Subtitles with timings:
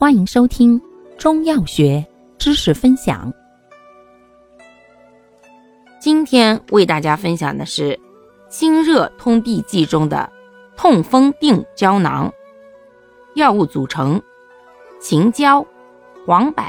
[0.00, 0.80] 欢迎收听
[1.18, 2.06] 中药学
[2.38, 3.34] 知识分享。
[5.98, 7.98] 今天为大家分享的是
[8.48, 10.30] 清热通痹剂中的
[10.76, 12.32] 痛风定胶囊。
[13.34, 14.22] 药物组成：
[15.00, 15.66] 秦椒、
[16.24, 16.62] 黄柏、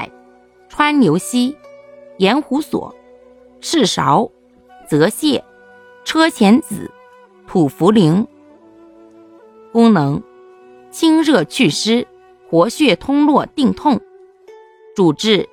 [0.68, 1.56] 川牛膝、
[2.18, 2.92] 盐胡索、
[3.60, 4.28] 赤芍、
[4.88, 5.40] 泽泻、
[6.04, 6.90] 车前子、
[7.46, 8.26] 土茯苓。
[9.70, 10.20] 功能：
[10.90, 12.04] 清热祛湿。
[12.50, 14.00] 活血通络定痛，
[14.96, 15.48] 主治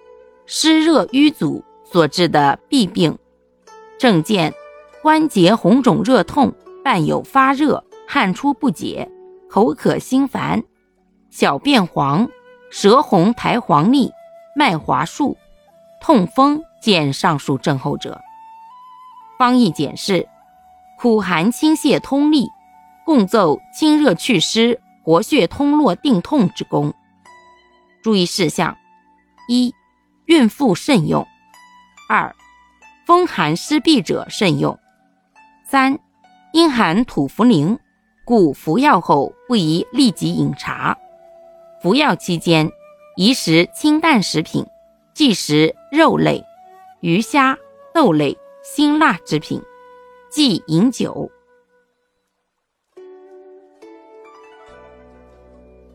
[0.47, 3.15] 湿热瘀阻所致的痹病。
[3.99, 4.51] 症见
[5.03, 6.51] 关节红肿热痛，
[6.83, 9.07] 伴有发热、汗出不解、
[9.47, 10.63] 口渴心烦、
[11.29, 12.27] 小便黄、
[12.71, 14.11] 舌红苔黄腻、
[14.55, 15.37] 脉滑数、
[16.01, 16.63] 痛风。
[16.79, 18.21] 见上述症候者，
[19.37, 20.27] 方义简释：
[20.99, 22.47] 苦寒清泻通利，
[23.03, 24.79] 共奏清热祛湿。
[25.07, 26.93] 活血通络定痛之功。
[28.03, 28.77] 注意事项：
[29.47, 29.73] 一、
[30.25, 31.23] 孕妇慎用；
[32.09, 32.35] 二、
[33.05, 34.75] 风寒湿痹者慎用；
[35.63, 35.97] 三、
[36.51, 37.79] 因含土茯苓，
[38.25, 40.97] 故服药后不宜立即饮茶。
[41.81, 42.69] 服药期间
[43.15, 44.65] 宜食清淡食品，
[45.13, 46.43] 忌食肉类、
[46.99, 47.57] 鱼虾、
[47.93, 49.61] 豆类、辛辣之品，
[50.29, 51.31] 忌饮酒。